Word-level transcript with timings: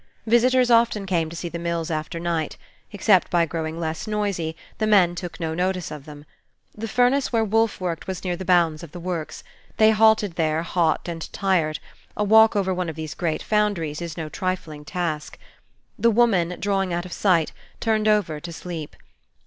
Visitors 0.25 0.71
often 0.71 1.05
came 1.05 1.29
to 1.29 1.35
see 1.35 1.47
the 1.47 1.59
mills 1.59 1.91
after 1.91 2.19
night: 2.19 2.57
except 2.91 3.29
by 3.29 3.45
growing 3.45 3.79
less 3.79 4.07
noisy, 4.07 4.55
the 4.79 4.87
men 4.87 5.13
took 5.13 5.39
no 5.39 5.53
notice 5.53 5.91
of 5.91 6.05
them. 6.05 6.25
The 6.75 6.87
furnace 6.87 7.31
where 7.31 7.43
Wolfe 7.43 7.79
worked 7.79 8.07
was 8.07 8.23
near 8.23 8.35
the 8.35 8.43
bounds 8.43 8.81
of 8.81 8.93
the 8.93 8.99
works; 8.99 9.43
they 9.77 9.91
halted 9.91 10.37
there 10.37 10.63
hot 10.63 11.07
and 11.07 11.31
tired: 11.31 11.77
a 12.17 12.23
walk 12.23 12.55
over 12.55 12.73
one 12.73 12.89
of 12.89 12.95
these 12.95 13.13
great 13.13 13.43
foundries 13.43 14.01
is 14.01 14.17
no 14.17 14.27
trifling 14.27 14.85
task. 14.85 15.37
The 15.99 16.09
woman, 16.09 16.57
drawing 16.59 16.91
out 16.91 17.05
of 17.05 17.13
sight, 17.13 17.51
turned 17.79 18.07
over 18.07 18.39
to 18.39 18.51
sleep. 18.51 18.95